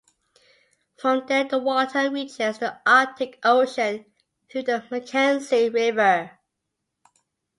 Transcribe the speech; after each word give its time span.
From 0.97 1.27
there 1.27 1.43
the 1.43 1.59
water 1.59 2.09
reaches 2.09 2.57
the 2.57 2.79
Arctic 2.87 3.37
Ocean 3.43 4.05
through 4.51 4.63
the 4.63 4.83
Mackenzie 4.89 5.69
River. 5.69 6.39